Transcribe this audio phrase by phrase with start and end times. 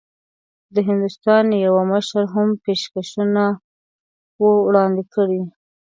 [0.73, 3.45] د هندوستان یوه مشر هم پېشکشونه نه
[4.41, 5.41] وو وړاندي کړي.